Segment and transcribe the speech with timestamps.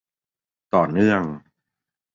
[0.73, 1.21] ต่อเนื่อง